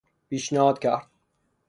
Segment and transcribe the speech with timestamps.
[0.29, 1.07] پیشنهاد کرد